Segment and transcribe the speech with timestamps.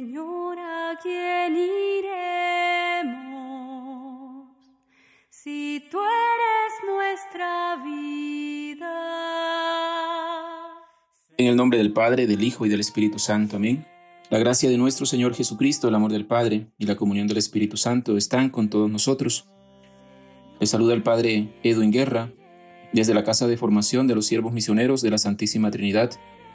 [0.00, 1.54] Señor, ¿a quién
[3.04, 3.26] iremos?
[5.28, 8.88] Si tú eres nuestra vida.
[11.36, 13.56] En el nombre del Padre, del Hijo y del Espíritu Santo.
[13.56, 13.84] Amén.
[14.30, 17.76] La gracia de nuestro Señor Jesucristo, el amor del Padre y la comunión del Espíritu
[17.76, 19.50] Santo están con todos nosotros.
[20.60, 22.32] Le saluda el Padre Edwin Guerra
[22.94, 26.12] desde la Casa de Formación de los Siervos Misioneros de la Santísima Trinidad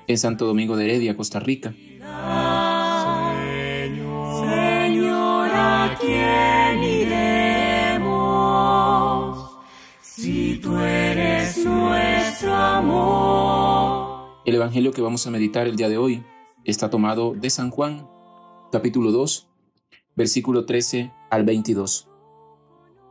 [0.08, 1.76] en Santo Domingo de Heredia, Costa Rica.
[14.46, 16.24] El Evangelio que vamos a meditar el día de hoy
[16.66, 18.08] está tomado de San Juan,
[18.72, 19.48] capítulo 2,
[20.16, 22.08] versículo 13 al 22.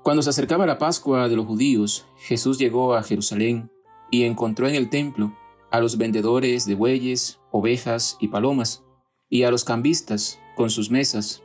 [0.04, 3.68] Cuando se acercaba la Pascua de los judíos, Jesús llegó a Jerusalén
[4.12, 5.36] y encontró en el templo
[5.72, 8.84] a los vendedores de bueyes, ovejas y palomas,
[9.28, 11.42] y a los cambistas con sus mesas.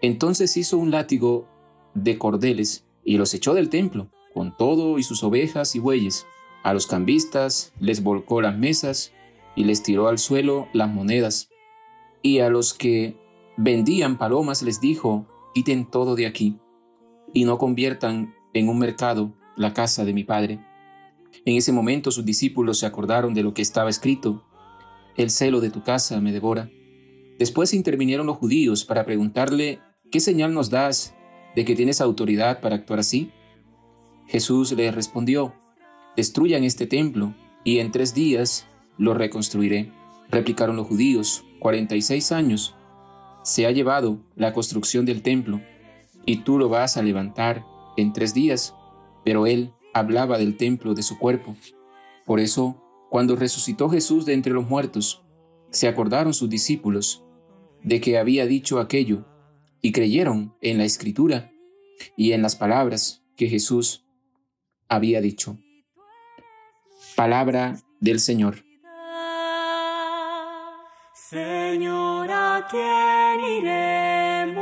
[0.00, 1.46] Entonces hizo un látigo
[1.92, 6.24] de cordeles y los echó del templo, con todo y sus ovejas y bueyes.
[6.62, 9.12] A los cambistas les volcó las mesas
[9.56, 11.48] y les tiró al suelo las monedas.
[12.22, 13.16] Y a los que
[13.56, 16.58] vendían palomas les dijo, quiten todo de aquí,
[17.32, 20.60] y no conviertan en un mercado la casa de mi padre.
[21.44, 24.44] En ese momento sus discípulos se acordaron de lo que estaba escrito,
[25.16, 26.70] el celo de tu casa me devora.
[27.38, 31.14] Después intervinieron los judíos para preguntarle, ¿qué señal nos das
[31.54, 33.30] de que tienes autoridad para actuar así?
[34.26, 35.54] Jesús les respondió,
[36.16, 38.66] destruyan este templo y en tres días
[38.98, 39.92] lo reconstruiré.
[40.30, 42.74] Replicaron los judíos, 46 años.
[43.42, 45.60] Se ha llevado la construcción del templo
[46.24, 47.64] y tú lo vas a levantar
[47.96, 48.74] en tres días.
[49.24, 51.56] Pero él hablaba del templo de su cuerpo.
[52.24, 55.22] Por eso, cuando resucitó Jesús de entre los muertos,
[55.70, 57.24] se acordaron sus discípulos
[57.82, 59.24] de que había dicho aquello
[59.80, 61.52] y creyeron en la escritura
[62.16, 64.04] y en las palabras que Jesús
[64.88, 65.58] había dicho.
[67.14, 68.65] Palabra del Señor.
[71.28, 74.54] Señor, ¿a quién iremos?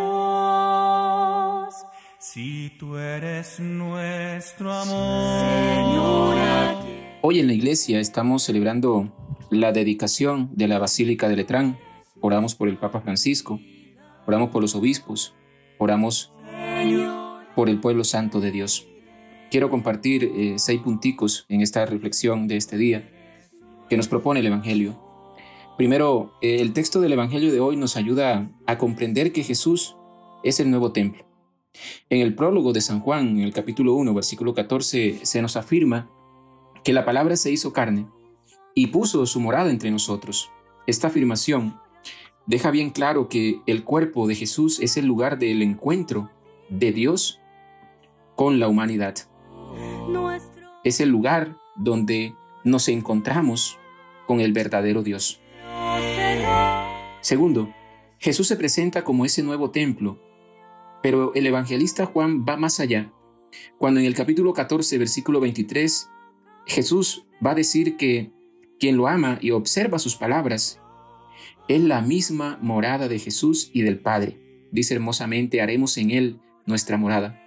[2.19, 5.44] Si tú eres nuestro amor.
[5.44, 9.12] Señor, ¿a quién Hoy en la iglesia estamos celebrando
[9.50, 11.78] la dedicación de la Basílica de Letrán.
[12.22, 13.60] Oramos por el Papa Francisco,
[14.26, 15.34] oramos por los obispos,
[15.76, 16.32] oramos
[17.54, 18.86] por el pueblo santo de Dios.
[19.50, 23.06] Quiero compartir eh, seis punticos en esta reflexión de este día
[23.91, 25.03] que nos propone el Evangelio.
[25.76, 29.96] Primero, eh, el texto del Evangelio de hoy nos ayuda a comprender que Jesús
[30.44, 31.24] es el nuevo templo.
[32.10, 36.08] En el prólogo de San Juan, en el capítulo 1, versículo 14, se nos afirma
[36.84, 38.06] que la palabra se hizo carne
[38.76, 40.48] y puso su morada entre nosotros.
[40.86, 41.80] Esta afirmación
[42.46, 46.30] deja bien claro que el cuerpo de Jesús es el lugar del encuentro
[46.68, 47.40] de Dios
[48.36, 49.16] con la humanidad.
[50.84, 53.78] Es el lugar donde nos encontramos
[54.26, 55.40] con el verdadero Dios.
[57.24, 57.74] Segundo,
[58.18, 60.20] Jesús se presenta como ese nuevo templo,
[61.02, 63.14] pero el evangelista Juan va más allá.
[63.78, 66.10] Cuando en el capítulo 14, versículo 23,
[66.66, 68.30] Jesús va a decir que
[68.78, 70.82] quien lo ama y observa sus palabras
[71.66, 74.38] es la misma morada de Jesús y del Padre.
[74.70, 77.40] Dice hermosamente, haremos en él nuestra morada.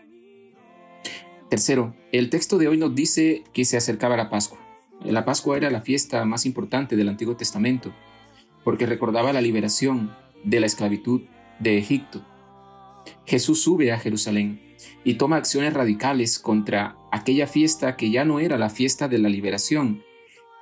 [1.52, 4.58] Tercero, el texto de hoy nos dice que se acercaba la Pascua.
[5.06, 7.94] La Pascua era la fiesta más importante del Antiguo Testamento,
[8.68, 10.14] porque recordaba la liberación
[10.44, 11.22] de la esclavitud
[11.58, 12.26] de Egipto.
[13.26, 18.58] Jesús sube a Jerusalén y toma acciones radicales contra aquella fiesta que ya no era
[18.58, 20.04] la fiesta de la liberación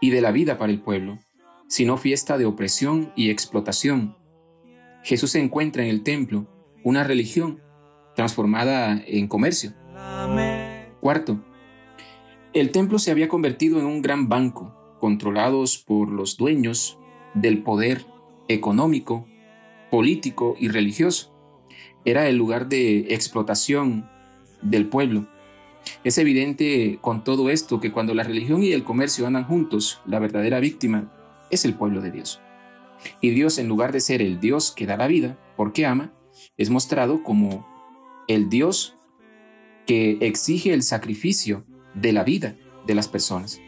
[0.02, 1.18] y de la vida para el pueblo,
[1.68, 4.16] sino fiesta de opresión y explotación.
[5.02, 6.46] Jesús se encuentra en el templo
[6.84, 7.64] una religión
[8.16, 9.74] transformada en comercio.
[11.02, 11.44] Cuarto,
[12.54, 17.00] el templo se había convertido en un gran banco, controlados por los dueños
[17.36, 18.06] del poder
[18.48, 19.28] económico,
[19.92, 21.32] político y religioso.
[22.04, 24.10] Era el lugar de explotación
[24.62, 25.28] del pueblo.
[26.04, 30.20] Es evidente con todo esto que cuando la religión y el comercio andan juntos, la
[30.20, 31.12] verdadera víctima
[31.52, 32.42] es el pueblo de Dios.
[33.22, 36.14] Y Dios, en lugar de ser el Dios que da la vida, porque ama,
[36.58, 37.68] es mostrado como
[38.28, 38.96] el Dios
[39.86, 42.56] que exige el sacrificio de la vida
[42.88, 43.60] de las personas.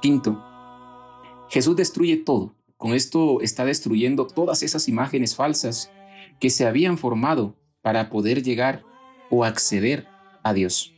[0.00, 0.42] Quinto,
[1.50, 2.54] Jesús destruye todo.
[2.76, 5.90] Con esto está destruyendo todas esas imágenes falsas
[6.38, 8.84] que se habían formado para poder llegar
[9.30, 10.06] o acceder
[10.42, 10.94] a Dios.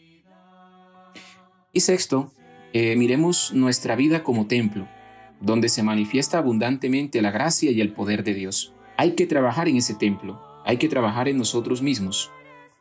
[1.72, 2.32] Y sexto,
[2.72, 4.86] eh, miremos nuestra vida como templo,
[5.40, 8.74] donde se manifiesta abundantemente la gracia y el poder de Dios.
[8.98, 12.30] hay que trabajar en ese templo, hay que trabajar en nosotros mismos.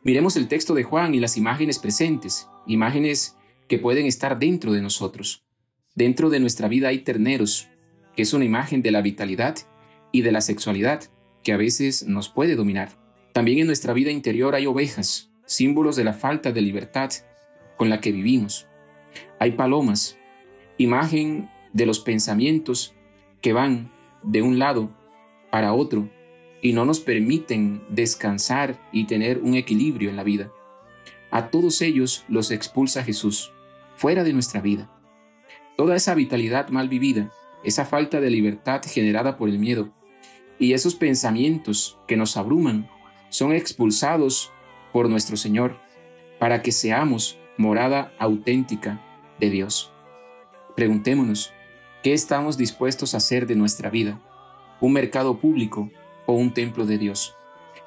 [0.04, 3.36] Miremos el texto de Juan y las imágenes presentes, imágenes
[3.66, 5.42] que pueden estar dentro de nosotros.
[5.94, 7.68] Dentro de nuestra vida hay terneros,
[8.16, 9.56] que es una imagen de la vitalidad
[10.10, 11.02] y de la sexualidad
[11.42, 12.90] que a veces nos puede dominar.
[13.32, 17.10] También en nuestra vida interior hay ovejas, símbolos de la falta de libertad
[17.76, 18.68] con la que vivimos.
[19.38, 20.18] Hay palomas,
[20.78, 22.94] imagen de los pensamientos
[23.40, 23.92] que van
[24.22, 24.96] de un lado
[25.50, 26.08] para otro
[26.62, 30.50] y no nos permiten descansar y tener un equilibrio en la vida.
[31.30, 33.52] A todos ellos los expulsa Jesús,
[33.96, 34.90] fuera de nuestra vida.
[35.76, 37.30] Toda esa vitalidad mal vivida,
[37.64, 39.90] esa falta de libertad generada por el miedo
[40.58, 42.88] y esos pensamientos que nos abruman
[43.30, 44.52] son expulsados
[44.92, 45.78] por nuestro Señor
[46.38, 49.00] para que seamos morada auténtica
[49.40, 49.92] de Dios.
[50.76, 51.52] Preguntémonos,
[52.02, 54.20] ¿qué estamos dispuestos a hacer de nuestra vida?
[54.80, 55.90] ¿Un mercado público
[56.26, 57.34] o un templo de Dios?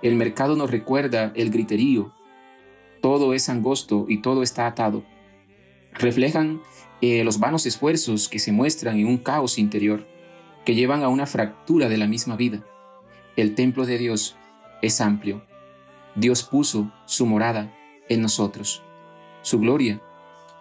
[0.02, 2.14] El mercado nos recuerda el griterío,
[3.02, 5.04] todo es angosto y todo está atado.
[5.98, 6.62] Reflejan
[7.02, 10.06] eh, los vanos esfuerzos que se muestran en un caos interior,
[10.66, 12.64] que llevan a una fractura de la misma vida.
[13.36, 14.36] El templo de Dios
[14.82, 15.46] es amplio.
[16.16, 17.74] Dios puso su morada
[18.10, 18.82] en nosotros.
[19.42, 20.02] Su gloria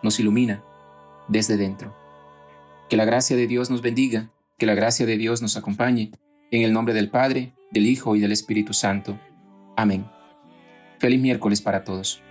[0.02, 0.62] nos ilumina
[1.28, 1.94] desde dentro.
[2.88, 6.12] Que la gracia de Dios nos bendiga, que la gracia de Dios nos acompañe,
[6.50, 9.18] en el nombre del Padre, del Hijo y del Espíritu Santo.
[9.76, 10.06] Amén.
[10.98, 12.22] Feliz miércoles para todos.